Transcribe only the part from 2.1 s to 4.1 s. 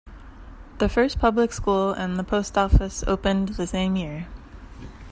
the post office opened the same